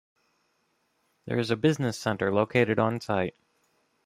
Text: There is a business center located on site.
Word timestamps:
There 1.25 1.37
is 1.37 1.51
a 1.51 1.55
business 1.55 1.95
center 1.95 2.33
located 2.33 2.79
on 2.79 2.99
site. 3.01 3.35